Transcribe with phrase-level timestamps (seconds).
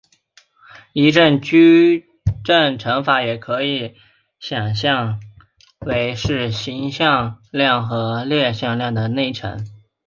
[0.93, 2.03] 一般矩
[2.43, 3.93] 阵乘积也可以
[4.39, 5.19] 想
[5.81, 9.41] 为是行向量和列向量的内积。